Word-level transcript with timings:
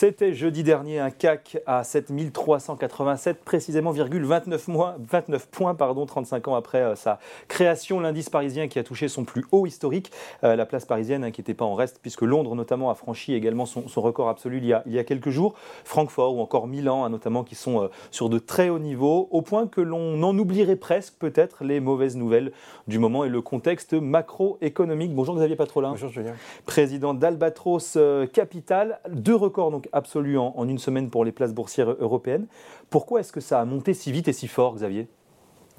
C'était 0.00 0.32
jeudi 0.32 0.62
dernier 0.62 1.00
un 1.00 1.10
CAC 1.10 1.58
à 1.66 1.82
7387, 1.82 3.42
précisément 3.42 3.90
29, 3.90 4.68
mois, 4.68 4.94
29 5.00 5.48
points, 5.48 5.74
pardon, 5.74 6.06
35 6.06 6.46
ans 6.46 6.54
après 6.54 6.82
euh, 6.82 6.94
sa 6.94 7.18
création. 7.48 7.98
L'indice 7.98 8.30
parisien 8.30 8.68
qui 8.68 8.78
a 8.78 8.84
touché 8.84 9.08
son 9.08 9.24
plus 9.24 9.44
haut 9.50 9.66
historique. 9.66 10.12
Euh, 10.44 10.54
la 10.54 10.66
place 10.66 10.84
parisienne 10.84 11.24
hein, 11.24 11.32
qui 11.32 11.40
n'était 11.40 11.52
pas 11.52 11.64
en 11.64 11.74
reste, 11.74 11.98
puisque 12.00 12.22
Londres 12.22 12.54
notamment 12.54 12.90
a 12.90 12.94
franchi 12.94 13.34
également 13.34 13.66
son, 13.66 13.82
record 13.96 14.28
absolu 14.28 14.58
il 14.58 14.66
y, 14.66 14.72
a, 14.72 14.84
il 14.86 14.92
y, 14.92 15.00
a, 15.00 15.02
quelques 15.02 15.30
jours. 15.30 15.56
Francfort 15.82 16.36
ou 16.36 16.40
encore 16.42 16.68
Milan 16.68 17.04
hein, 17.04 17.08
notamment 17.08 17.42
qui 17.42 17.56
sont 17.56 17.82
euh, 17.82 17.88
sur 18.12 18.28
de 18.28 18.38
très 18.38 18.68
hauts 18.68 18.78
niveaux, 18.78 19.26
au 19.32 19.42
point 19.42 19.66
que 19.66 19.80
l'on 19.80 20.22
en 20.22 20.38
oublierait 20.38 20.76
presque 20.76 21.14
peut-être 21.18 21.64
les 21.64 21.80
mauvaises 21.80 22.16
nouvelles 22.16 22.52
du 22.86 23.00
moment 23.00 23.24
et 23.24 23.28
le 23.28 23.42
contexte 23.42 23.94
macroéconomique. 23.94 25.12
Bonjour 25.12 25.34
Xavier 25.34 25.56
Patrolin. 25.56 25.90
Bonjour 25.90 26.10
Julien. 26.10 26.34
Président 26.66 27.14
d'Albatros 27.14 27.98
Capital. 28.32 29.00
Deux 29.08 29.34
records 29.34 29.72
donc 29.72 29.87
absolu 29.92 30.38
en, 30.38 30.66
une 30.68 30.78
semaine 30.78 31.10
pour 31.10 31.24
les 31.24 31.32
places 31.32 31.52
boursières 31.52 31.90
européennes. 31.98 32.46
Pourquoi 32.90 33.20
est-ce 33.20 33.32
que 33.32 33.40
ça 33.40 33.60
a 33.60 33.64
monté 33.64 33.94
si 33.94 34.12
vite 34.12 34.28
et 34.28 34.32
si 34.32 34.48
fort, 34.48 34.74
Xavier? 34.74 35.08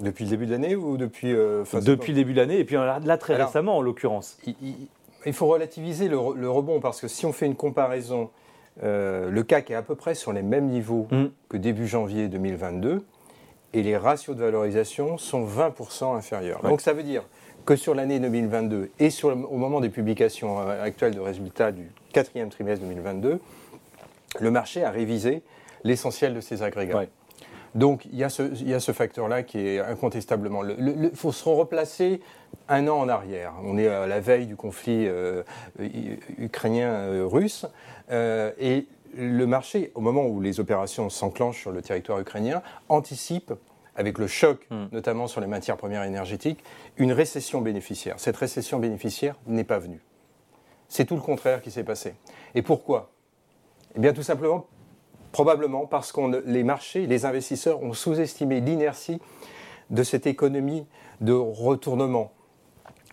Depuis 0.00 0.24
le 0.24 0.30
début 0.30 0.46
de 0.46 0.52
l'année 0.52 0.76
ou 0.76 0.96
depuis 0.96 1.32
euh, 1.32 1.64
Depuis 1.82 2.12
le 2.12 2.16
début 2.16 2.32
de 2.32 2.38
l'année 2.38 2.58
et 2.58 2.64
puis 2.64 2.76
là 2.76 3.18
très 3.18 3.36
récemment 3.36 3.76
en 3.76 3.82
l'occurrence. 3.82 4.38
Il, 5.26 5.32
faut 5.34 5.46
relativiser 5.46 6.08
le, 6.08 6.16
rebond 6.18 6.80
parce 6.80 7.00
que 7.00 7.08
si 7.08 7.26
on 7.26 7.32
fait 7.32 7.44
une 7.46 7.54
comparaison, 7.54 8.30
euh, 8.82 9.30
le 9.30 9.42
CAC 9.42 9.70
est 9.70 9.74
à 9.74 9.82
peu 9.82 9.94
près 9.94 10.14
sur 10.14 10.32
les 10.32 10.42
mêmes 10.42 10.68
niveaux 10.68 11.06
mm. 11.10 11.26
que 11.50 11.58
début 11.58 11.86
janvier 11.86 12.28
2022 12.28 13.04
et 13.72 13.82
les 13.82 13.96
ratios 13.96 14.36
de 14.36 14.42
valorisation 14.42 15.18
sont 15.18 15.44
20% 15.44 16.16
inférieurs. 16.16 16.62
Donc 16.62 16.80
ça 16.80 16.92
veut 16.92 17.02
dire 17.02 17.24
que 17.64 17.76
sur 17.76 17.94
l'année 17.94 18.18
2022 18.20 18.90
et 18.98 19.10
sur 19.10 19.28
au 19.28 19.56
moment 19.56 19.80
des 19.80 19.90
publications 19.90 20.60
euh, 20.60 20.82
actuelles 20.82 21.14
de 21.14 21.20
résultats 21.20 21.72
du 21.72 21.90
quatrième 22.12 22.48
trimestre 22.48 22.84
2022, 22.84 23.38
le 24.38 24.50
marché 24.50 24.84
a 24.84 24.90
révisé 24.90 25.42
l'essentiel 25.84 26.34
de 26.34 26.40
ces 26.40 26.62
agrégats. 26.62 27.06
Donc 27.74 28.04
il 28.06 28.18
y 28.18 28.24
a 28.24 28.28
ce, 28.28 28.92
facteur-là 28.92 29.42
qui 29.42 29.58
est 29.58 29.78
incontestablement. 29.80 30.62
Il 30.64 31.10
faut 31.14 31.32
se 31.32 31.48
replacer 31.48 32.20
un 32.68 32.88
an 32.88 32.98
en 32.98 33.08
arrière. 33.08 33.54
On 33.62 33.78
est 33.78 33.88
à 33.88 34.06
la 34.06 34.20
veille 34.20 34.46
du 34.46 34.56
conflit 34.56 35.06
euh, 35.06 35.42
ukrainien-russe. 36.38 37.66
Euh, 38.10 38.50
et 38.58 38.86
le 39.16 39.46
marché, 39.46 39.92
au 39.94 40.00
moment 40.00 40.26
où 40.26 40.40
les 40.40 40.60
opérations 40.60 41.08
s'enclenchent 41.10 41.60
sur 41.60 41.72
le 41.72 41.82
territoire 41.82 42.18
ukrainien, 42.18 42.62
anticipe 42.88 43.52
avec 43.96 44.18
le 44.18 44.26
choc, 44.26 44.66
hmm. 44.70 44.86
notamment 44.92 45.26
sur 45.26 45.40
les 45.40 45.46
matières 45.46 45.76
premières 45.76 46.04
énergétiques, 46.04 46.62
une 46.96 47.12
récession 47.12 47.60
bénéficiaire. 47.60 48.14
Cette 48.18 48.36
récession 48.36 48.78
bénéficiaire 48.78 49.36
n'est 49.46 49.64
pas 49.64 49.78
venue. 49.78 50.00
C'est 50.88 51.04
tout 51.04 51.16
le 51.16 51.20
contraire 51.20 51.62
qui 51.62 51.70
s'est 51.70 51.84
passé. 51.84 52.14
Et 52.54 52.62
pourquoi? 52.62 53.10
Eh 53.96 54.00
bien, 54.00 54.12
tout 54.12 54.22
simplement, 54.22 54.66
probablement 55.32 55.86
parce 55.86 56.12
que 56.12 56.42
les 56.46 56.64
marchés, 56.64 57.06
les 57.06 57.24
investisseurs 57.24 57.82
ont 57.82 57.92
sous-estimé 57.92 58.60
l'inertie 58.60 59.20
de 59.90 60.02
cette 60.02 60.26
économie 60.26 60.86
de 61.20 61.32
retournement, 61.32 62.32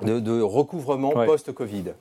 de 0.02 0.42
recouvrement 0.42 1.12
post-Covid. 1.12 1.94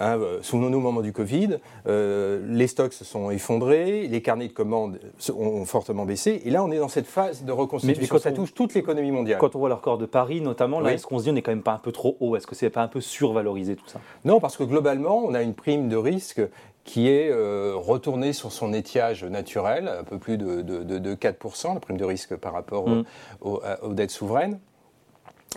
Hein, 0.00 0.18
euh, 0.18 0.38
souvenons-nous 0.42 0.78
au 0.78 0.80
moment 0.80 1.02
du 1.02 1.12
Covid, 1.12 1.58
euh, 1.86 2.44
les 2.48 2.66
stocks 2.66 2.92
se 2.92 3.04
sont 3.04 3.30
effondrés, 3.30 4.08
les 4.08 4.22
carnets 4.22 4.48
de 4.48 4.52
commandes 4.52 4.98
ont 5.32 5.64
fortement 5.64 6.04
baissé, 6.04 6.42
et 6.44 6.50
là 6.50 6.64
on 6.64 6.70
est 6.72 6.78
dans 6.78 6.88
cette 6.88 7.06
phase 7.06 7.44
de 7.44 7.52
reconstitution. 7.52 8.02
Mais, 8.02 8.08
quand 8.08 8.18
ça 8.18 8.32
touche 8.32 8.54
toute 8.54 8.74
l'économie 8.74 9.12
mondiale. 9.12 9.38
Quand 9.38 9.54
on 9.54 9.60
voit 9.60 9.68
le 9.68 9.76
record 9.76 9.98
de 9.98 10.06
Paris 10.06 10.40
notamment, 10.40 10.80
là, 10.80 10.92
est-ce 10.92 11.06
qu'on 11.06 11.18
se 11.18 11.24
dit 11.24 11.30
on 11.30 11.34
n'est 11.34 11.42
quand 11.42 11.52
même 11.52 11.62
pas 11.62 11.74
un 11.74 11.78
peu 11.78 11.92
trop 11.92 12.16
haut? 12.18 12.34
Est-ce 12.34 12.46
que 12.46 12.56
c'est 12.56 12.70
pas 12.70 12.82
un 12.82 12.88
peu 12.88 13.00
survalorisé 13.00 13.76
tout 13.76 13.86
ça? 13.86 14.00
Non, 14.24 14.40
parce 14.40 14.56
que 14.56 14.64
globalement 14.64 15.18
on 15.24 15.32
a 15.32 15.42
une 15.42 15.54
prime 15.54 15.88
de 15.88 15.96
risque 15.96 16.42
qui 16.84 17.08
est 17.08 17.30
euh, 17.30 17.72
retournée 17.76 18.32
sur 18.32 18.52
son 18.52 18.72
étiage 18.72 19.24
naturel, 19.24 19.88
un 19.88 20.04
peu 20.04 20.18
plus 20.18 20.36
de, 20.36 21.14
4%, 21.14 21.74
la 21.74 21.80
prime 21.80 21.96
de 21.96 22.04
risque 22.04 22.36
par 22.36 22.52
rapport 22.52 22.88
mm. 22.88 23.04
aux 23.40 23.92
dettes 23.92 24.10
souveraines. 24.10 24.58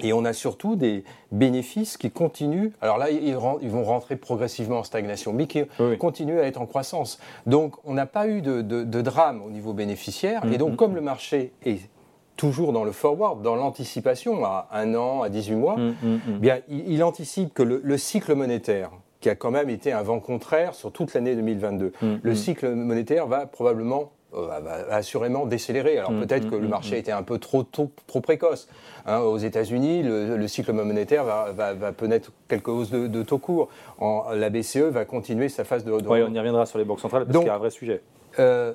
Et 0.04 0.14
on 0.14 0.26
a 0.26 0.34
surtout 0.34 0.76
des 0.76 1.04
bénéfices 1.32 1.98
qui 1.98 2.12
continuent. 2.12 2.70
Alors 2.82 2.98
là, 2.98 3.10
ils, 3.10 3.36
vont 3.36 3.84
rentrer 3.84 4.16
progressivement 4.16 4.80
en 4.80 4.84
stagnation, 4.84 5.34
mais 5.34 5.48
qui 5.48 5.64
continuent 6.00 6.40
à 6.40 6.44
être 6.44 6.62
en 6.62 6.66
croissance. 6.66 7.20
Donc, 7.46 7.76
on 7.84 7.94
n'a 7.94 8.06
pas 8.06 8.28
eu 8.28 8.42
de, 8.42 9.02
drame 9.02 9.42
au 9.42 9.50
niveau 9.50 9.74
bénéficiaire. 9.74 10.44
Et 10.52 10.58
donc, 10.58 10.74
mm-hmm. 10.74 10.76
comme 10.76 10.96
le 10.96 11.02
marché 11.02 11.52
est 11.66 11.90
toujours 12.36 12.72
dans 12.72 12.84
le 12.84 12.92
forward, 12.92 13.42
dans 13.42 13.56
l'anticipation, 13.56 14.46
à 14.46 14.68
un 14.72 14.94
an, 14.94 15.24
à 15.24 15.30
18 15.30 15.56
mois, 15.56 15.78
mm-hmm. 15.78 16.20
eh 16.28 16.40
bien, 16.40 16.60
il, 16.70 17.04
anticipe 17.04 17.54
que 17.54 17.64
le, 17.64 17.98
cycle 17.98 18.36
monétaire, 18.36 18.92
qui 19.20 19.30
a 19.30 19.36
quand 19.36 19.52
même 19.52 19.70
été 19.70 19.92
un 19.92 20.04
vent 20.04 20.20
contraire 20.20 20.76
sur 20.76 20.92
toute 20.92 21.14
l'année 21.14 21.36
2022, 21.36 21.92
mm-hmm. 22.02 22.20
le 22.22 22.36
cycle 22.36 22.74
monétaire 22.74 23.28
va 23.28 23.46
probablement 23.46 24.12
euh, 24.34 24.60
va 24.60 24.94
assurément 24.94 25.46
décélérer. 25.46 25.98
Alors 25.98 26.12
mm, 26.12 26.26
peut-être 26.26 26.48
mm, 26.48 26.50
que 26.50 26.56
le 26.56 26.68
mm, 26.68 26.70
marché 26.70 26.98
était 26.98 27.14
un 27.14 27.24
peu 27.24 27.40
trop, 27.40 27.64
trop, 27.64 27.90
précoce. 28.22 28.68
Hein. 29.06 29.20
aux 29.20 29.38
États-Unis, 29.38 30.04
le, 30.04 30.48
cycle 30.50 30.74
monétaire 30.74 31.24
va, 31.24 31.54
va, 31.54 31.74
va, 31.74 31.94
connaître 31.94 32.32
quelques 32.50 32.68
hausses 32.68 32.92
de, 32.92 33.24
taux 33.24 33.38
courts. 33.38 33.70
En, 34.00 34.26
la 34.34 34.50
BCE 34.50 34.90
va 34.90 35.06
continuer 35.06 35.48
sa 35.48 35.64
phase 35.64 35.86
de. 35.86 35.92
Oui, 35.92 36.22
on 36.28 36.34
y 36.34 36.38
reviendra 36.38 36.66
sur 36.66 36.78
les 36.78 36.84
banques 36.84 37.00
centrales 37.00 37.26
parce 37.26 37.38
qu'il 37.38 37.48
y 37.48 37.50
a 37.50 37.56
un 37.56 37.60
vrai 37.60 37.70
sujet. 37.70 38.02
Euh, 38.38 38.74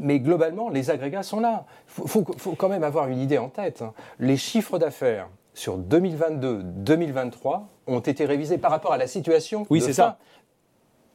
mais 0.00 0.18
globalement, 0.18 0.68
les 0.68 0.90
agrégats 0.90 1.22
sont 1.22 1.40
là. 1.40 1.64
Il 1.98 2.08
faut, 2.08 2.54
quand 2.56 2.68
même 2.68 2.84
avoir 2.84 3.08
une 3.08 3.20
idée 3.20 3.38
en 3.38 3.48
tête. 3.48 3.82
Hein. 3.82 3.92
Les 4.18 4.36
chiffres 4.36 4.78
d'affaires 4.78 5.28
sur 5.54 5.78
2022-2023 5.78 7.62
ont 7.86 8.00
été 8.00 8.24
révisés 8.24 8.58
par 8.58 8.70
rapport 8.70 8.92
à 8.92 8.98
la 8.98 9.06
situation. 9.06 9.66
Oui, 9.70 9.80
c'est 9.80 9.92
ça. 9.92 10.18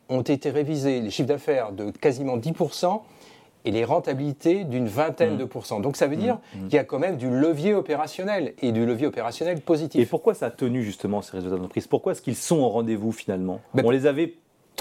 Ont 0.09 0.21
été 0.21 0.49
révisés 0.49 1.01
les 1.01 1.09
chiffres 1.09 1.27
d'affaires 1.27 1.71
de 1.71 1.91
quasiment 1.91 2.37
10% 2.37 3.01
et 3.65 3.71
les 3.71 3.83
rentabilités 3.83 4.63
d'une 4.63 4.87
vingtaine 4.87 5.35
mm. 5.35 5.39
de 5.39 5.45
pourcents. 5.45 5.79
Donc 5.79 5.97
ça 5.97 6.07
veut 6.07 6.15
dire 6.15 6.39
mm. 6.55 6.67
qu'il 6.67 6.75
y 6.75 6.79
a 6.79 6.83
quand 6.83 6.99
même 6.99 7.17
du 7.17 7.29
levier 7.29 7.73
opérationnel 7.73 8.53
et 8.61 8.71
du 8.71 8.85
levier 8.85 9.07
opérationnel 9.07 9.59
positif. 9.59 10.01
Et 10.01 10.05
pourquoi 10.05 10.33
ça 10.33 10.47
a 10.47 10.51
tenu 10.51 10.83
justement 10.83 11.21
ces 11.21 11.33
résultats 11.33 11.57
d'entreprise? 11.57 11.87
Pourquoi 11.87 12.13
est-ce 12.13 12.21
qu'ils 12.21 12.35
sont 12.35 12.59
au 12.59 12.69
rendez-vous 12.69 13.11
finalement? 13.11 13.59
Ben, 13.73 13.83
On 13.85 13.89
les 13.89 14.05
avait 14.05 14.35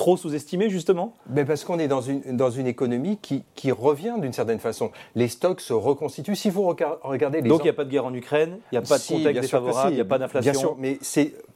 trop 0.06 0.17
sous-estimé 0.17 0.71
justement? 0.71 1.15
Mais 1.28 1.44
Parce 1.44 1.65
qu'on 1.65 1.81
est 1.81 1.89
dans 1.89 2.00
une, 2.00 2.21
dans 2.37 2.50
une 2.50 2.69
économie 2.69 3.19
qui, 3.21 3.43
qui 3.56 3.72
revient 3.72 4.15
d'une 4.21 4.33
certaine 4.33 4.61
façon. 4.61 4.93
Les 5.17 5.27
stocks 5.27 5.61
se 5.61 5.72
reconstituent. 5.72 6.37
Si 6.37 6.49
vous 6.49 6.62
regardez 7.03 7.41
les... 7.41 7.49
Donc 7.49 7.62
il 7.62 7.65
n'y 7.65 7.71
a 7.71 7.72
pas 7.72 7.84
de 7.84 7.91
guerre 7.91 8.05
en 8.05 8.15
Ukraine, 8.15 8.59
il 8.71 8.78
n'y 8.78 8.78
a 8.78 8.83
pas 8.83 8.99
de 8.99 9.03
contexte 9.05 9.43
défavorable, 9.43 9.91
il 9.91 9.97
n'y 9.97 10.00
a 10.00 10.05
pas 10.05 10.19
d'inflation 10.19 10.53
Bien 10.53 10.61
sûr, 10.61 10.77
mais 10.78 11.00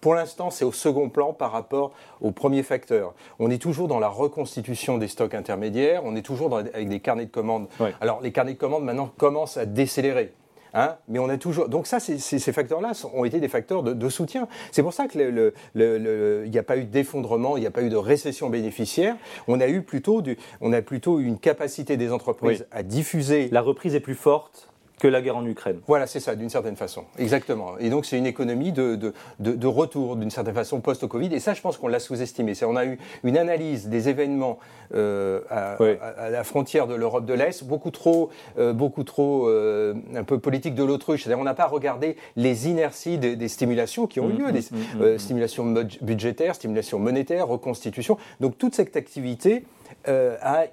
pour 0.01 0.17
l'instant 0.17 0.51
c'est 0.51 0.65
au 0.65 0.73
second 0.73 1.11
plan 1.11 1.33
par 1.33 1.53
rapport 1.53 1.93
au 2.21 2.33
premier 2.33 2.65
facteur. 2.65 3.15
On 3.39 3.53
est 3.53 3.63
toujours 3.63 3.87
dans 3.87 4.01
la 4.01 4.09
reconstitution 4.09 4.99
des 4.99 5.07
stocks 5.07 5.35
intermédiaires, 5.35 6.03
on 6.05 6.17
est 6.17 6.23
toujours 6.23 6.57
avec 6.57 6.89
des 6.89 6.99
carnets 6.99 7.27
de 7.27 7.31
commandes. 7.31 7.69
Alors 8.01 8.21
les 8.21 8.33
carnets 8.33 8.55
de 8.55 8.59
commandes 8.59 8.83
maintenant 8.83 9.13
commencent 9.17 9.59
à 9.59 9.65
décélérer. 9.65 10.33
Hein, 10.75 10.97
mais 11.09 11.19
on 11.19 11.29
a 11.29 11.37
toujours. 11.37 11.69
Donc 11.69 11.87
ça, 11.87 12.01
ces 12.01 12.53
facteurs-là 12.53 12.93
ont 13.15 13.25
été 13.25 13.41
des 13.41 13.49
facteurs 13.49 13.83
de, 13.83 14.09
soutien. 14.09 14.49
C'est 14.73 14.83
pour 14.83 14.93
ça 14.93 15.07
qu'il 15.07 15.53
n'y 15.75 16.59
a 16.59 16.63
pas 16.63 16.77
eu 16.77 16.85
d'effondrement, 16.85 17.57
il 17.57 17.61
n'y 17.61 17.67
a 17.67 17.71
pas 17.71 17.83
eu 17.83 17.91
de 17.91 17.97
récession 17.97 18.51
bénéficiaire. 18.51 19.17
On 19.49 19.61
a 19.61 19.69
eu 19.69 19.83
plutôt, 19.83 20.23
du, 20.23 20.37
on 20.61 20.73
a 20.73 20.83
plutôt 20.83 21.21
une 21.21 21.39
capacité 21.39 21.97
des 21.97 22.13
entreprises 22.13 22.67
à 22.71 22.83
diffuser. 22.83 23.49
La 23.53 23.63
reprise 23.63 23.95
est 23.95 24.01
plus 24.01 24.15
forte 24.15 24.70
que 25.01 25.09
la 25.09 25.23
guerre 25.23 25.39
en 25.39 25.47
Ukraine. 25.47 25.81
Voilà, 25.87 26.07
c'est 26.07 26.21
ça, 26.21 26.37
d'une 26.37 26.51
certaine 26.51 26.77
façon. 26.77 27.05
Exactement. 27.19 27.79
Et 27.79 27.89
donc, 27.89 28.05
c'est 28.05 28.19
une 28.19 28.27
économie 28.27 28.71
de, 28.71 28.97
de, 28.97 29.13
de, 29.39 29.67
retour, 29.67 30.15
d'une 30.15 30.31
certaine 30.31 30.55
façon, 30.55 30.81
post-Covid. 30.81 31.35
Et 31.35 31.41
ça, 31.41 31.55
je 31.55 31.63
pense 31.63 31.79
qu'on 31.79 31.89
l'a 31.89 31.99
sous-estimé. 31.99 32.53
On 32.63 32.77
a 32.77 32.85
eu 32.85 32.99
une 33.25 33.39
analyse 33.39 33.89
des 33.89 34.11
événements 34.11 34.59
euh, 34.95 35.41
à, 35.49 36.31
la 36.31 36.45
frontière 36.45 36.87
de 36.87 36.95
l'Europe 36.95 37.25
de 37.25 37.33
l'Est, 37.33 37.65
beaucoup 37.65 37.91
trop, 37.91 38.31
euh, 38.59 38.75
beaucoup 38.75 39.03
trop 39.03 39.49
euh, 39.49 39.95
un 40.15 40.25
peu 40.25 40.39
politique 40.39 40.75
de 40.75 40.85
l'autruche. 40.85 41.23
C'est-à-dire, 41.23 41.41
on 41.41 41.45
n'a 41.45 41.55
pas 41.55 41.67
regardé 41.67 42.17
les 42.37 42.69
inerties 42.69 43.17
des, 43.17 43.49
stimulations 43.49 44.07
qui 44.07 44.21
ont 44.21 44.29
eu 44.29 44.35
mmh, 44.35 44.39
lieu, 44.39 44.53
des 44.53 44.61
mmh, 44.61 45.15
mmh, 45.15 45.19
stimulations 45.19 45.75
budgétaires, 46.03 46.55
stimulations 46.55 46.99
monétaires, 46.99 47.49
reconstitution. 47.49 48.19
Donc, 48.41 48.59
toute 48.59 48.75
cette 48.75 48.97
activité 48.97 49.65
a 50.07 50.65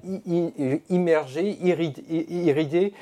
immergé, 0.90 1.58
irridé 2.30 2.94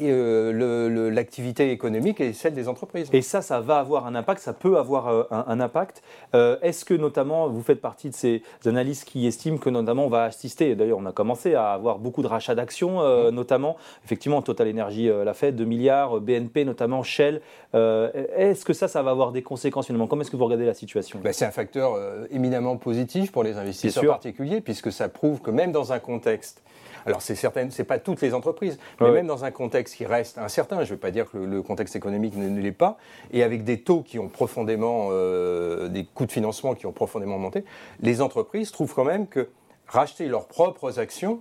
euh, 0.00 1.10
l'activité 1.10 1.70
économique 1.70 2.20
et 2.20 2.32
celle 2.32 2.54
des 2.54 2.68
entreprises. 2.68 3.08
Et 3.12 3.22
ça, 3.22 3.42
ça 3.42 3.60
va 3.60 3.78
avoir 3.78 4.06
un 4.06 4.14
impact, 4.14 4.40
ça 4.40 4.52
peut 4.52 4.78
avoir 4.78 5.08
euh, 5.08 5.24
un, 5.30 5.60
impact. 5.60 6.02
Euh, 6.34 6.56
est-ce 6.62 6.84
que 6.84 6.94
notamment, 6.94 7.48
vous 7.48 7.62
faites 7.62 7.80
partie 7.80 8.10
de 8.10 8.14
ces 8.14 8.42
analystes 8.64 9.04
qui 9.04 9.26
estiment 9.26 9.58
que 9.58 9.70
notamment 9.70 10.06
on 10.06 10.08
va 10.08 10.24
assister, 10.24 10.74
d'ailleurs 10.74 10.98
on 10.98 11.06
a 11.06 11.12
commencé 11.12 11.54
à 11.54 11.72
avoir 11.72 11.98
beaucoup 11.98 12.22
de 12.22 12.26
rachats 12.26 12.54
d'actions, 12.54 13.00
mm. 13.00 13.30
notamment, 13.30 13.76
effectivement 14.04 14.42
Total 14.42 14.68
Energy 14.68 15.08
l'a 15.08 15.34
fait, 15.34 15.52
2 15.52 15.64
milliards, 15.64 16.20
BNP 16.20 16.64
notamment, 16.64 17.02
Shell. 17.02 17.40
est-ce 17.74 18.64
que 18.64 18.72
ça, 18.72 18.88
ça 18.88 19.02
va 19.02 19.10
avoir 19.10 19.32
des 19.32 19.42
conséquences 19.42 19.86
finalement? 19.86 20.06
Comment 20.06 20.22
est-ce 20.22 20.30
que 20.30 20.36
vous 20.36 20.44
regardez 20.44 20.66
la 20.66 20.74
situation? 20.74 21.20
Ben, 21.22 21.32
C'est 21.32 21.46
un 21.46 21.50
facteur 21.50 21.98
éminemment 22.30 22.76
positif 22.76 23.32
pour 23.32 23.44
les 23.44 23.56
investisseurs 23.56 24.04
particuliers, 24.04 24.60
puisque 24.60 24.92
ça 24.92 25.08
prouve 25.08 25.40
que 25.40 25.50
même 25.50 25.72
dans 25.72 25.92
un 25.92 25.98
contexte 25.98 26.62
alors, 27.06 27.22
c'est 27.22 27.36
certain, 27.36 27.70
c'est 27.70 27.84
pas 27.84 28.00
toutes 28.00 28.20
les 28.20 28.34
entreprises, 28.34 28.78
mais 29.00 29.12
même 29.12 29.28
dans 29.28 29.44
un 29.44 29.52
contexte 29.52 29.85
qui 29.94 30.06
reste 30.06 30.38
incertain, 30.38 30.76
je 30.78 30.90
ne 30.90 30.94
veux 30.94 30.96
pas 30.96 31.10
dire 31.10 31.30
que 31.30 31.38
le, 31.38 31.62
contexte 31.62 31.96
économique 31.96 32.36
ne, 32.36 32.60
l'est 32.60 32.72
pas, 32.72 32.98
et 33.32 33.42
avec 33.42 33.64
des 33.64 33.80
taux 33.80 34.02
qui 34.02 34.18
ont 34.18 34.28
profondément, 34.28 35.08
euh, 35.10 35.88
des 35.88 36.04
coûts 36.04 36.26
de 36.26 36.32
financement 36.32 36.74
qui 36.74 36.86
ont 36.86 36.92
profondément 36.92 37.38
monté, 37.38 37.64
les 38.00 38.22
entreprises 38.22 38.72
trouvent 38.72 38.94
quand 38.94 39.04
même 39.04 39.26
que 39.26 39.48
racheter 39.86 40.28
leurs 40.28 40.46
propres 40.46 40.98
actions 40.98 41.40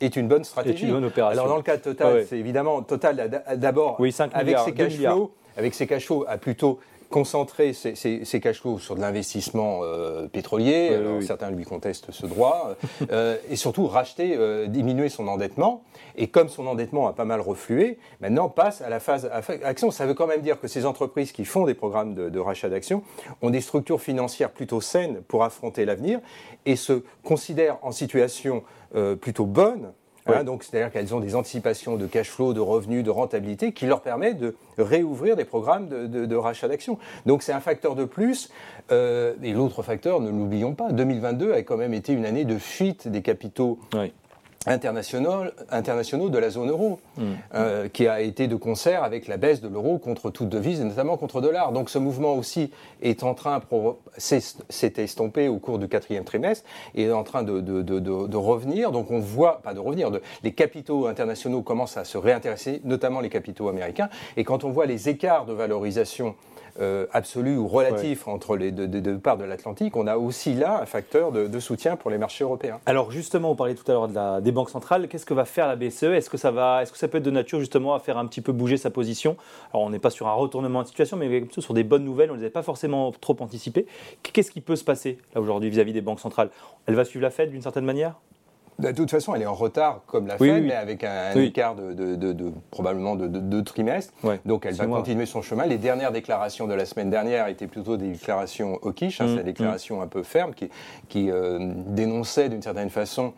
est 0.00 0.16
une 0.16 0.28
bonne 0.28 0.44
stratégie. 0.44 0.84
Est 0.84 0.88
une 0.88 0.94
bonne 0.94 1.04
opération. 1.04 1.40
Alors 1.40 1.50
dans 1.50 1.56
le 1.56 1.62
cas 1.62 1.76
de 1.76 1.82
Total, 1.82 2.24
c'est 2.26 2.38
évidemment 2.38 2.82
Total 2.82 3.42
d'abord 3.56 3.96
oui, 3.98 4.14
avec 4.32 4.58
ses 4.58 4.72
cash 4.72 4.96
flows, 4.96 5.32
avec 5.56 5.74
ses 5.74 5.86
cash 5.86 6.06
flows 6.06 6.24
a 6.28 6.38
plutôt 6.38 6.80
concentrer 7.14 7.72
ses, 7.74 8.40
cash 8.40 8.60
flows 8.60 8.80
sur 8.80 8.96
de 8.96 9.00
l'investissement 9.00 9.82
euh, 9.84 10.26
pétrolier, 10.26 10.98
certains 11.20 11.52
lui 11.52 11.64
contestent 11.64 12.10
ce 12.10 12.26
droit, 12.26 12.74
euh, 13.12 13.36
et 13.48 13.54
surtout 13.54 13.86
racheter, 13.86 14.34
euh, 14.36 14.66
diminuer 14.66 15.08
son 15.08 15.28
endettement. 15.28 15.84
Et 16.16 16.26
comme 16.26 16.48
son 16.48 16.66
endettement 16.66 17.06
a 17.06 17.12
pas 17.12 17.24
mal 17.24 17.40
reflué, 17.40 17.98
maintenant 18.20 18.48
passe 18.48 18.82
à 18.82 18.88
la 18.88 18.98
phase 18.98 19.30
action. 19.62 19.92
Ça 19.92 20.06
veut 20.06 20.14
quand 20.14 20.26
même 20.26 20.40
dire 20.40 20.58
que 20.58 20.66
ces 20.66 20.86
entreprises 20.86 21.30
qui 21.30 21.44
font 21.44 21.66
des 21.66 21.74
programmes 21.74 22.14
de, 22.14 22.30
de 22.30 22.38
rachat 22.40 22.68
d'actions 22.68 23.04
ont 23.42 23.50
des 23.50 23.60
structures 23.60 24.00
financières 24.00 24.50
plutôt 24.50 24.80
saines 24.80 25.22
pour 25.28 25.44
affronter 25.44 25.84
l'avenir 25.84 26.18
et 26.66 26.74
se 26.74 27.04
considèrent 27.22 27.78
en 27.82 27.92
situation 27.92 28.64
plutôt 29.20 29.46
bonne 29.46 29.92
Hein, 30.26 30.44
donc, 30.44 30.64
c'est-à-dire 30.64 30.90
qu'elles 30.90 31.14
ont 31.14 31.20
des 31.20 31.34
anticipations 31.34 31.96
de 31.96 32.06
cash 32.06 32.30
flow, 32.30 32.54
de 32.54 32.60
revenus, 32.60 33.04
de 33.04 33.10
rentabilité 33.10 33.72
qui 33.72 33.86
leur 33.86 34.00
permettent 34.00 34.38
de 34.38 34.54
réouvrir 34.78 35.36
des 35.36 35.44
programmes 35.44 35.88
de, 35.88 36.36
rachat 36.36 36.66
d'actions. 36.68 36.98
Donc, 37.26 37.42
c'est 37.42 37.52
un 37.52 37.60
facteur 37.60 37.94
de 37.94 38.04
plus. 38.04 38.50
Euh, 38.90 39.34
et 39.42 39.52
l'autre 39.52 39.82
facteur, 39.82 40.20
ne 40.20 40.30
l'oublions 40.30 40.74
pas, 40.74 40.92
2022 40.92 41.52
a 41.52 41.62
quand 41.62 41.76
même 41.76 41.94
été 41.94 42.12
une 42.12 42.24
année 42.24 42.44
de 42.44 42.58
fuite 42.58 43.08
des 43.08 43.22
capitaux 43.22 43.78
internationaux, 44.66 45.44
internationaux 45.70 46.28
de 46.28 46.38
la 46.38 46.50
zone 46.50 46.70
euro, 46.70 47.00
mm. 47.16 47.22
euh, 47.54 47.88
qui 47.88 48.06
a 48.06 48.20
été 48.20 48.46
de 48.48 48.56
concert 48.56 49.04
avec 49.04 49.28
la 49.28 49.36
baisse 49.36 49.60
de 49.60 49.68
l'euro 49.68 49.98
contre 49.98 50.30
toute 50.30 50.48
devise, 50.48 50.80
et 50.80 50.84
notamment 50.84 51.16
contre 51.16 51.36
le 51.36 51.42
dollar. 51.42 51.72
Donc 51.72 51.90
ce 51.90 51.98
mouvement 51.98 52.34
aussi 52.34 52.70
est 53.02 53.22
en 53.22 53.34
train, 53.34 53.60
s'est 54.16 54.92
estompé 54.96 55.48
au 55.48 55.58
cours 55.58 55.78
du 55.78 55.88
quatrième 55.88 56.24
trimestre, 56.24 56.64
et 56.94 57.04
est 57.04 57.12
en 57.12 57.24
train 57.24 57.42
de, 57.42 57.60
de, 57.60 57.82
de, 57.82 57.98
de, 57.98 58.36
revenir. 58.36 58.90
Donc 58.92 59.10
on 59.10 59.20
voit, 59.20 59.60
pas 59.62 59.74
de 59.74 59.80
revenir, 59.80 60.10
les 60.42 60.52
capitaux 60.52 61.06
internationaux 61.06 61.62
commencent 61.62 61.96
à 61.96 62.04
se 62.04 62.18
réintéresser, 62.18 62.80
notamment 62.84 63.20
les 63.20 63.30
capitaux 63.30 63.68
américains. 63.68 64.08
Et 64.36 64.44
quand 64.44 64.64
on 64.64 64.70
voit 64.70 64.86
les 64.86 65.08
écarts 65.08 65.46
de 65.46 65.52
valorisation 65.52 66.34
euh, 66.80 67.06
absolu 67.12 67.56
ou 67.56 67.68
relatif 67.68 68.26
entre 68.26 68.56
les 68.56 68.72
deux, 68.72 69.18
parts 69.18 69.36
de 69.36 69.44
l'Atlantique, 69.44 69.96
on 69.96 70.06
a 70.06 70.16
aussi 70.16 70.54
là 70.54 70.80
un 70.82 70.86
facteur 70.86 71.30
de, 71.30 71.60
soutien 71.60 71.96
pour 71.96 72.10
les 72.10 72.18
marchés 72.18 72.42
européens. 72.44 72.80
Alors 72.86 73.10
justement, 73.10 73.52
on 73.52 73.54
parlait 73.54 73.74
tout 73.74 73.88
à 73.90 73.94
l'heure 73.94 74.08
de 74.08 74.40
des 74.40 74.52
banques 74.52 74.70
centrales. 74.70 75.08
Qu'est-ce 75.08 75.26
que 75.26 75.34
va 75.34 75.44
faire 75.44 75.68
la 75.68 75.76
BCE? 75.76 76.04
Est-ce 76.04 76.28
que 76.28 76.36
ça 76.36 76.50
va, 76.50 76.82
est-ce 76.82 76.92
que 76.92 76.98
ça 76.98 77.08
peut 77.08 77.18
être 77.18 77.24
de 77.24 77.30
nature 77.30 77.60
justement 77.60 77.94
à 77.94 78.00
faire 78.00 78.18
un 78.18 78.26
petit 78.26 78.40
peu 78.40 78.52
bouger 78.52 78.76
sa 78.76 78.90
position? 78.90 79.36
Alors 79.72 79.84
on 79.84 79.90
n'est 79.90 79.98
pas 79.98 80.10
sur 80.10 80.26
un 80.26 80.32
retournement 80.32 80.82
de 80.82 80.88
situation, 80.88 81.16
mais 81.16 81.28
plutôt 81.40 81.60
sur 81.60 81.74
des 81.74 81.84
bonnes 81.84 82.04
nouvelles. 82.04 82.30
On 82.30 82.34
ne 82.34 82.38
les 82.38 82.44
avait 82.44 82.52
pas 82.52 82.62
forcément 82.62 83.12
trop 83.12 83.36
anticipées. 83.40 83.86
Qu'est-ce 84.22 84.50
qui 84.50 84.60
peut 84.60 84.76
se 84.76 84.84
passer 84.84 85.18
là 85.34 85.40
aujourd'hui 85.40 85.70
vis-à-vis 85.70 85.92
des 85.92 86.00
banques 86.00 86.20
centrales? 86.20 86.50
Elle 86.86 86.94
va 86.94 87.04
suivre 87.04 87.22
la 87.22 87.30
Fed 87.30 87.50
d'une 87.50 87.62
certaine 87.62 87.84
manière? 87.84 88.14
De 88.78 88.90
toute 88.92 89.10
façon, 89.10 89.34
elle 89.34 89.42
est 89.42 89.46
en 89.46 89.54
retard 89.54 90.00
comme 90.06 90.26
la 90.26 90.36
Fed, 90.36 90.64
mais 90.64 90.74
avec 90.74 91.04
un, 91.04 91.32
écart 91.32 91.74
de, 91.74 92.52
probablement 92.70 93.14
de 93.16 93.26
deux 93.26 93.62
trimestres. 93.62 94.12
Donc 94.44 94.66
elle 94.66 94.74
va 94.74 94.86
continuer 94.86 95.26
son 95.26 95.42
chemin. 95.42 95.66
Les 95.66 95.78
dernières 95.78 96.12
déclarations 96.12 96.66
de 96.66 96.74
la 96.74 96.84
semaine 96.84 97.10
dernière 97.10 97.48
étaient 97.48 97.66
plutôt 97.66 97.96
des 97.96 98.10
déclarations 98.10 98.78
au 98.82 98.92
quiche, 98.92 99.20
hein, 99.20 99.26
mmh, 99.26 99.28
c'est 99.28 99.36
des 99.36 99.52
déclarations 99.52 99.98
mmh. 99.98 100.02
un 100.02 100.06
peu 100.06 100.22
fermes 100.22 100.54
qui, 100.54 100.70
qui 101.08 101.30
euh, 101.30 101.72
dénonçaient 101.86 102.48
d'une 102.48 102.62
certaine 102.62 102.90
façon 102.90 103.32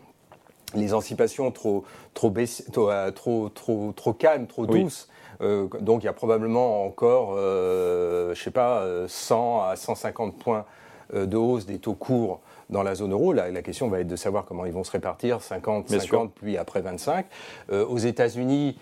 les 0.73 0.93
anticipations 0.93 1.51
trop, 1.51 1.85
trop, 2.13 2.33
euh, 2.35 3.11
trop, 3.11 3.49
trop, 3.49 3.93
trop, 3.95 4.13
calmes, 4.13 4.47
trop 4.47 4.65
douces. 4.65 5.07
Euh, 5.41 5.67
donc 5.79 6.03
il 6.03 6.07
y 6.07 6.09
a 6.09 6.13
probablement 6.13 6.83
encore, 6.83 7.35
je 7.37 8.33
sais 8.35 8.51
pas, 8.51 8.83
100 9.07 9.61
à 9.63 9.75
150 9.75 10.37
points 10.37 10.65
de 11.13 11.37
hausse 11.37 11.65
des 11.65 11.77
taux 11.77 11.93
courts 11.93 12.41
dans 12.69 12.83
la 12.83 12.95
zone 12.95 13.11
euro. 13.11 13.33
La, 13.33 13.49
la, 13.49 13.61
question 13.61 13.87
va 13.87 13.99
être 13.99 14.07
de 14.07 14.15
savoir 14.15 14.45
comment 14.45 14.65
ils 14.65 14.73
vont 14.73 14.83
se 14.83 14.91
répartir, 14.91 15.41
50, 15.41 15.89
50, 15.89 16.33
puis 16.33 16.57
après 16.57 16.81
25. 16.81 17.25
Euh, 17.71 17.85
aux 17.85 17.97
États-Unis, 17.97 18.77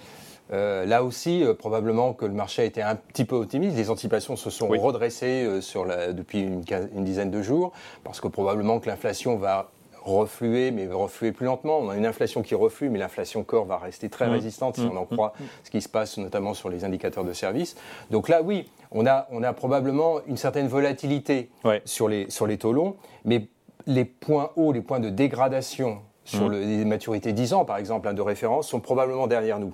euh, 0.53 0.85
là 0.85 1.03
aussi, 1.03 1.43
euh, 1.43 1.53
probablement 1.53 2.13
que 2.13 2.25
le 2.25 2.33
marché 2.33 2.61
a 2.61 2.65
été 2.65 2.81
un 2.81 2.95
petit 2.95 3.25
peu 3.25 3.35
optimiste. 3.35 3.75
Les 3.75 3.89
anticipations 3.89 4.35
se 4.35 4.49
sont 4.49 4.67
redressées 4.67 5.61
sur 5.61 5.85
la, 5.85 6.13
depuis 6.13 6.41
une, 6.41 6.63
une, 6.95 7.03
dizaine 7.03 7.31
de 7.31 7.41
jours, 7.41 7.71
parce 8.03 8.21
que 8.21 8.27
probablement 8.27 8.79
que 8.79 8.87
l'inflation 8.87 9.37
va 9.37 9.71
refluer, 10.03 10.69
mais 10.69 10.87
refluer 10.87 11.31
plus 11.31 11.47
lentement. 11.47 11.79
On 11.79 11.89
a 11.89 11.97
une 11.97 12.05
inflation 12.05 12.43
qui 12.43 12.53
reflue, 12.53 12.89
mais 12.91 12.99
l'inflation 12.99 13.43
corps 13.43 13.65
va 13.65 13.77
rester 13.77 14.07
très 14.07 14.27
mmh. 14.27 14.31
résistante 14.31 14.75
si 14.75 14.85
mmh. 14.85 14.91
on 14.93 14.97
en 14.97 15.05
croit 15.05 15.33
mmh. 15.39 15.43
ce 15.63 15.71
qui 15.71 15.81
se 15.81 15.89
passe 15.89 16.19
notamment 16.19 16.53
sur 16.53 16.69
les 16.69 16.85
indicateurs 16.85 17.23
de 17.23 17.33
services. 17.33 17.75
Donc 18.11 18.29
là, 18.29 18.43
oui, 18.43 18.69
on 18.91 19.07
a, 19.07 19.27
on 19.31 19.41
a 19.41 19.51
probablement 19.51 20.19
une 20.27 20.37
certaine 20.37 20.67
volatilité 20.67 21.49
sur, 21.85 22.07
les, 22.07 22.29
sur 22.29 22.45
les 22.45 22.59
taux 22.59 22.71
longs, 22.71 22.95
mais 23.25 23.47
les 23.87 24.05
points 24.05 24.51
hauts, 24.55 24.71
les 24.71 24.81
points 24.81 24.99
de 24.99 25.09
dégradation 25.09 26.01
sur 26.23 26.49
mmh. 26.49 26.53
les 26.53 26.85
maturités 26.85 27.33
10 27.33 27.53
ans, 27.53 27.65
par 27.65 27.77
exemple, 27.77 28.07
hein, 28.07 28.13
de 28.13 28.21
référence, 28.21 28.67
sont 28.67 28.79
probablement 28.79 29.27
derrière 29.27 29.59
nous. 29.59 29.73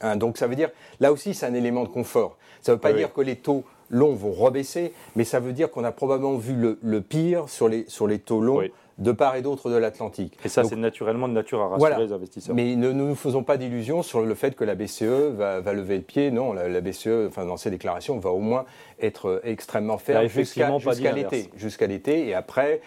Hein, 0.00 0.16
donc 0.16 0.36
ça 0.36 0.46
veut 0.46 0.56
dire, 0.56 0.70
là 1.00 1.12
aussi, 1.12 1.34
c'est 1.34 1.46
un 1.46 1.54
élément 1.54 1.84
de 1.84 1.88
confort. 1.88 2.36
Ça 2.60 2.72
ne 2.72 2.76
veut 2.76 2.80
pas 2.80 2.92
dire 2.92 3.12
que 3.12 3.20
les 3.20 3.36
taux 3.36 3.64
longs 3.90 4.14
vont 4.14 4.32
rebaisser, 4.32 4.92
mais 5.14 5.24
ça 5.24 5.40
veut 5.40 5.52
dire 5.52 5.70
qu'on 5.70 5.84
a 5.84 5.92
probablement 5.92 6.36
vu 6.36 6.54
le, 6.54 7.00
pire 7.00 7.48
sur 7.48 7.68
les, 7.68 7.84
sur 7.88 8.06
les 8.06 8.18
taux 8.18 8.40
longs 8.40 8.62
de 8.98 9.12
part 9.12 9.36
et 9.36 9.42
d'autre 9.42 9.70
de 9.70 9.76
l'Atlantique. 9.76 10.38
Et 10.44 10.48
ça, 10.48 10.64
c'est 10.64 10.76
naturellement 10.76 11.28
de 11.28 11.34
nature 11.34 11.60
à 11.60 11.68
rassurer 11.68 12.06
les 12.06 12.12
investisseurs. 12.12 12.54
Mais 12.54 12.76
ne, 12.76 12.92
nous 12.92 13.14
faisons 13.14 13.42
pas 13.42 13.56
d'illusions 13.58 14.02
sur 14.02 14.22
le 14.22 14.34
fait 14.34 14.56
que 14.56 14.64
la 14.64 14.74
BCE 14.74 15.34
va, 15.36 15.60
lever 15.72 15.96
le 15.96 16.02
pied. 16.02 16.30
Non, 16.30 16.52
la, 16.52 16.80
BCE, 16.80 17.26
enfin, 17.28 17.44
dans 17.44 17.56
ses 17.56 17.70
déclarations, 17.70 18.18
va 18.18 18.30
au 18.30 18.40
moins 18.40 18.64
être 19.00 19.40
extrêmement 19.44 19.98
ferme 19.98 20.26
jusqu'à 20.28 21.12
l'été. 21.12 21.50
Jusqu'à 21.56 21.86
l'été. 21.86 22.26
Et 22.26 22.34
après, 22.34 22.80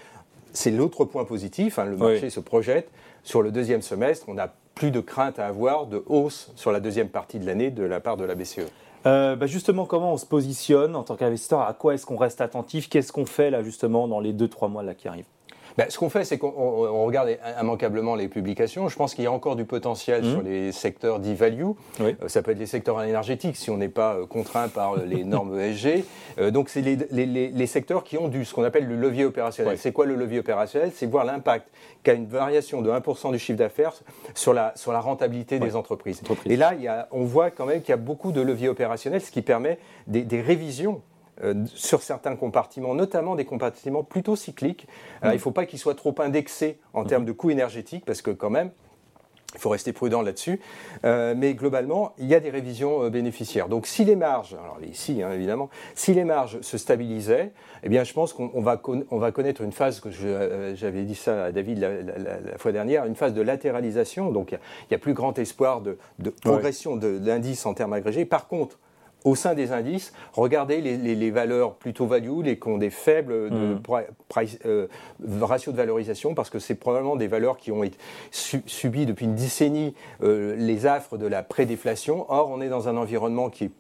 c'est 0.54 0.72
l'autre 0.72 1.06
point 1.06 1.26
positif. 1.26 1.80
Hein, 1.80 1.86
le 1.86 1.98
marché 1.98 2.30
se 2.30 2.40
projette 2.40 2.90
sur 3.24 3.42
le 3.42 3.52
deuxième 3.52 3.82
semestre. 3.82 4.26
On 4.30 4.34
n'a 4.36 4.54
plus 4.76 4.92
de 4.92 5.00
crainte 5.00 5.40
à 5.40 5.48
avoir 5.48 5.88
de 5.88 6.04
hausse 6.08 6.52
sur 6.56 6.72
la 6.72 6.80
deuxième 6.80 7.10
partie 7.10 7.40
de 7.40 7.46
l'année 7.46 7.70
de 7.70 7.84
la 7.84 8.00
part 8.00 8.18
de 8.18 8.24
la 8.24 8.36
BCE. 8.36 8.62
Euh, 9.06 9.36
bah, 9.36 9.46
justement, 9.46 9.86
comment 9.86 10.14
on 10.14 10.18
se 10.18 10.26
positionne 10.26 10.96
en 10.96 11.04
tant 11.04 11.16
qu'investisseur? 11.16 11.62
À 11.62 11.74
quoi 11.74 11.94
est-ce 11.94 12.06
qu'on 12.06 12.18
reste 12.18 12.42
attentif? 12.42 12.90
Qu'est-ce 12.90 13.12
qu'on 13.12 13.26
fait 13.26 13.50
là 13.50 13.64
justement 13.64 14.08
dans 14.08 14.20
les 14.20 14.34
2-3 14.34 14.70
mois 14.70 14.84
là 14.84 14.94
qui 14.94 15.08
arrivent? 15.08 15.26
Ben, 15.78 15.86
ce 15.90 15.98
qu'on 15.98 16.10
fait, 16.10 16.26
c'est 16.26 16.38
qu'on 16.38 17.06
regarde 17.06 17.30
immanquablement 17.62 18.16
les 18.16 18.28
publications. 18.28 18.88
Je 18.90 18.96
pense 18.96 19.16
qu'il 19.16 19.24
y 19.24 19.28
a 19.28 19.32
encore 19.32 19.56
du 19.56 19.66
potentiel 19.66 20.26
sur 20.26 20.42
mmh. 20.42 20.46
les 20.46 20.72
secteurs 20.72 21.20
dits 21.20 21.36
value. 21.36 21.72
Euh, 22.02 22.14
ça 22.28 22.42
peut 22.42 22.52
être 22.52 22.60
les 22.60 22.66
secteurs 22.66 23.02
énergétiques 23.02 23.56
si 23.56 23.70
on 23.70 23.78
n'est 23.78 23.90
pas 23.90 24.16
euh, 24.16 24.26
contraint 24.26 24.68
par 24.68 24.98
les 24.98 25.24
normes 25.24 25.60
ESG. 25.60 26.04
donc, 26.52 26.70
c'est 26.70 26.82
les, 26.82 27.68
secteurs 27.68 28.04
qui 28.04 28.18
ont 28.18 28.28
du, 28.28 28.46
ce 28.46 28.54
qu'on 28.54 28.64
appelle 28.64 28.88
le 28.88 28.96
levier 28.96 29.26
opérationnel. 29.26 29.78
C'est 29.78 29.92
quoi 29.92 30.06
le 30.06 30.16
levier 30.16 30.40
opérationnel? 30.40 30.92
C'est 30.94 31.06
voir 31.06 31.26
l'impact 31.26 31.68
qu'a 32.04 32.14
une 32.14 32.28
variation 32.28 32.82
de 32.82 32.90
1% 32.90 33.32
du 33.32 33.40
chiffre 33.40 33.58
d'affaires 33.58 33.94
sur 34.34 34.54
la, 34.54 34.74
sur 34.76 34.92
la 34.92 35.00
rentabilité 35.00 35.60
des 35.60 35.76
entreprises. 35.76 36.22
Et 36.46 36.56
là, 36.56 36.74
il 36.76 36.82
y 36.82 36.88
a, 36.88 37.08
on 37.12 37.24
voit 37.24 37.52
quand 37.52 37.66
même 37.66 37.82
qu'il 37.82 37.90
y 37.90 37.94
a 37.94 37.98
beaucoup 37.98 38.32
de 38.32 38.42
leviers 38.42 38.70
opérationnels, 38.70 39.22
ce 39.22 39.32
qui 39.32 39.42
permet 39.42 39.80
des, 40.08 40.24
des 40.24 40.42
révisions 40.42 40.90
euh, 40.90 41.02
sur 41.74 42.02
certains 42.02 42.36
compartiments, 42.36 42.96
notamment 42.96 43.36
des 43.36 43.46
compartiments 43.46 44.04
plutôt 44.04 44.36
cycliques. 44.36 44.88
il 45.24 45.32
ne 45.32 45.38
faut 45.38 45.52
pas 45.52 45.66
qu'ils 45.66 45.80
soient 45.80 45.96
trop 45.96 46.16
indexés 46.20 46.80
en 46.94 47.04
termes 47.06 47.26
de 47.26 47.32
coûts 47.32 47.50
énergétiques, 47.50 48.06
parce 48.06 48.22
que 48.22 48.32
quand 48.32 48.50
même, 48.50 48.72
il 49.56 49.60
faut 49.60 49.70
rester 49.70 49.94
prudent 49.94 50.22
là-dessus. 50.22 50.60
Euh, 51.06 51.34
mais 51.36 51.54
globalement, 51.54 52.14
il 52.20 52.28
y 52.28 52.36
a 52.36 52.40
des 52.40 52.50
révisions 52.50 53.04
euh, 53.04 53.10
bénéficiaires. 53.10 53.68
Donc 53.68 53.88
si 53.88 54.06
les 54.06 54.16
marges, 54.16 54.54
alors 54.54 54.78
ici 54.84 55.24
hein, 55.24 55.32
évidemment, 55.34 55.70
si 55.96 56.14
les 56.14 56.24
marges 56.24 56.62
se 56.62 56.78
stabilisaient, 56.78 57.52
eh 57.84 57.90
bien 57.90 58.04
je 58.04 58.14
pense 58.14 58.34
qu'on 58.34 58.62
va, 58.62 58.82
on 59.10 59.18
va 59.18 59.32
connaître 59.32 59.62
une 59.62 59.72
phase, 59.72 60.00
que 60.00 60.10
j'avais 60.12 61.04
dit 61.04 61.16
ça 61.16 61.46
à 61.46 61.52
David 61.52 61.80
la, 61.80 62.58
fois 62.58 62.72
dernière, 62.72 63.06
une 63.06 63.16
phase 63.16 63.34
de 63.34 63.42
latéralisation. 63.42 64.32
Donc 64.32 64.52
il 64.52 64.60
y, 64.92 64.96
a 64.96 65.00
plus 65.00 65.14
grand 65.14 65.38
espoir 65.40 65.82
de, 65.82 65.98
progression 66.44 66.96
de 66.96 67.20
l'indice 67.24 67.66
en 67.66 67.74
termes 67.74 67.94
agrégés. 67.94 68.26
Par 68.26 68.48
contre, 68.48 68.78
au 69.26 69.36
sein 69.36 69.54
des 69.54 69.72
indices, 69.72 70.14
regardez 70.34 70.82
les, 70.82 71.32
valeurs 71.32 71.76
plutôt 71.76 72.06
value, 72.06 72.42
les 72.44 72.58
qui 72.58 72.68
ont 72.68 72.78
des 72.78 72.90
faibles 72.90 73.50
de 73.50 73.74
mmh. 73.76 73.82
euh, 74.66 74.88
ratios 75.42 75.74
de 75.74 75.78
valorisation, 75.78 76.34
parce 76.34 76.50
que 76.50 76.60
c'est 76.60 76.76
probablement 76.76 77.16
des 77.16 77.28
valeurs 77.28 77.58
qui 77.58 77.72
ont 77.72 77.84
été 77.84 77.98
subi 78.32 79.06
depuis 79.06 79.26
une 79.26 79.36
décennie 79.36 79.94
euh, 80.24 80.56
les 80.56 80.86
affres 80.86 81.18
de 81.18 81.28
la 81.28 81.44
prédéflation. 81.44 82.26
Or, 82.30 82.50
on 82.50 82.62
est 82.62 82.70
dans 82.70 82.88
un 82.88 82.98
environnement 82.98 83.50
qui 83.50 83.66
est 83.66 83.72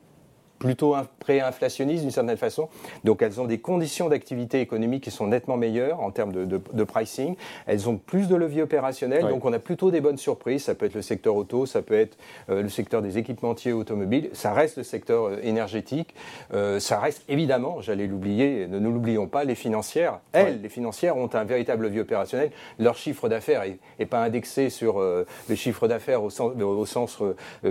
plutôt 0.59 0.95
pré-inflationniste 1.19 2.03
d'une 2.03 2.11
certaine 2.11 2.37
façon. 2.37 2.69
Donc 3.05 3.21
elles 3.21 3.39
ont 3.39 3.45
des 3.45 3.59
conditions 3.59 4.09
d'activité 4.09 4.59
économique 4.59 5.03
qui 5.03 5.11
sont 5.11 5.27
nettement 5.27 5.57
meilleures 5.57 6.01
en 6.01 6.11
termes 6.11 6.33
de, 6.33 6.83
pricing. 6.83 7.35
Elles 7.65 7.89
ont 7.89 7.97
plus 7.97 8.27
de 8.27 8.35
levier 8.35 8.61
opérationnel, 8.61 9.27
donc 9.27 9.45
on 9.45 9.53
a 9.53 9.59
plutôt 9.59 9.91
des 9.91 10.01
bonnes 10.01 10.17
surprises. 10.17 10.63
Ça 10.63 10.75
peut 10.75 10.85
être 10.85 10.95
le 10.95 11.01
secteur 11.01 11.35
auto, 11.35 11.65
ça 11.65 11.81
peut 11.81 11.97
être 11.97 12.17
euh, 12.49 12.61
le 12.61 12.69
secteur 12.69 13.01
des 13.01 13.17
équipementiers 13.17 13.73
automobiles, 13.73 14.29
ça 14.33 14.53
reste 14.53 14.77
le 14.77 14.83
secteur 14.83 15.25
euh, 15.25 15.39
énergétique, 15.43 16.13
euh, 16.53 16.79
ça 16.79 16.99
reste 16.99 17.23
évidemment, 17.29 17.81
j'allais 17.81 18.07
l'oublier, 18.07 18.67
ne 18.67 18.79
nous 18.79 18.91
l'oublions 18.91 19.27
pas, 19.27 19.43
les 19.43 19.55
financières. 19.55 20.19
Elles, 20.33 20.61
les 20.61 20.69
financières 20.69 21.15
ont 21.15 21.29
un 21.33 21.43
véritable 21.43 21.83
levier 21.83 22.01
opérationnel. 22.01 22.51
Leur 22.79 22.97
chiffre 22.97 23.29
d'affaires 23.29 23.63
n'est 23.99 24.05
pas 24.05 24.23
indexé 24.23 24.69
sur 24.69 24.99
le 24.99 25.55
chiffre 25.55 25.87
d'affaires 25.87 26.23
au 26.23 26.29
sens, 26.29 26.53
au 26.59 26.85
sens 26.85 27.19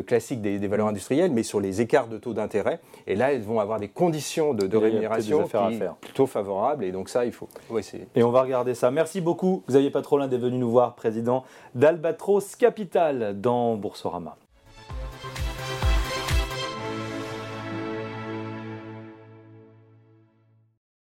classique 0.07 0.41
des, 0.41 0.59
des 0.59 0.69
valeurs 0.69 0.89
industrielles, 0.89 1.33
mais 1.33 1.43
sur 1.43 1.61
les 1.61 1.81
écarts 1.81 2.09
de 2.09 2.19
taux 2.19 2.35
d'intérêt. 2.35 2.78
Et 3.07 3.15
là, 3.15 3.33
elles 3.33 3.43
vont 3.43 3.59
avoir 3.59 3.81
des 3.81 3.89
conditions 3.89 4.53
de, 4.53 4.77
rémunération 4.77 5.49
plutôt 6.01 6.27
favorables. 6.27 6.85
Et 6.85 6.93
donc 6.93 7.09
ça, 7.09 7.25
il 7.25 7.33
faut. 7.33 7.49
et 8.15 8.23
on 8.23 8.31
va 8.31 8.43
regarder 8.43 8.75
ça. 8.75 8.91
Merci 8.91 9.21
beaucoup, 9.21 9.63
Xavier 9.69 9.91
Patrolin, 9.91 10.29
d'être 10.29 10.43
venu 10.43 10.59
nous 10.59 10.71
voir, 10.71 10.95
président 10.95 11.45
d'Albatros 11.75 12.57
Capital 12.57 13.41
dans 13.41 13.77
Boursorama. 13.77 14.37